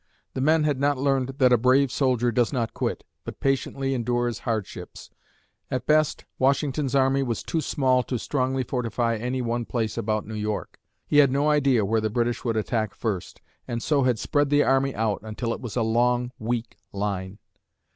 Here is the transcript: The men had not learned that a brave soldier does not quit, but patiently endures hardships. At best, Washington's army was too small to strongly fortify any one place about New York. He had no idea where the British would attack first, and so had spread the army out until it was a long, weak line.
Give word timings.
The 0.33 0.41
men 0.41 0.63
had 0.63 0.79
not 0.79 0.97
learned 0.97 1.29
that 1.37 1.53
a 1.53 1.59
brave 1.59 1.91
soldier 1.91 2.31
does 2.31 2.51
not 2.51 2.73
quit, 2.73 3.03
but 3.23 3.39
patiently 3.39 3.93
endures 3.93 4.39
hardships. 4.39 5.11
At 5.69 5.85
best, 5.85 6.25
Washington's 6.39 6.95
army 6.95 7.21
was 7.21 7.43
too 7.43 7.61
small 7.61 8.01
to 8.05 8.17
strongly 8.17 8.63
fortify 8.63 9.15
any 9.17 9.43
one 9.43 9.63
place 9.63 9.99
about 9.99 10.25
New 10.25 10.33
York. 10.33 10.79
He 11.05 11.17
had 11.19 11.29
no 11.29 11.51
idea 11.51 11.85
where 11.85 12.01
the 12.01 12.09
British 12.09 12.43
would 12.43 12.57
attack 12.57 12.95
first, 12.95 13.41
and 13.67 13.83
so 13.83 14.01
had 14.01 14.17
spread 14.17 14.49
the 14.49 14.63
army 14.63 14.95
out 14.95 15.19
until 15.21 15.53
it 15.53 15.61
was 15.61 15.75
a 15.75 15.83
long, 15.83 16.31
weak 16.39 16.77
line. 16.91 17.37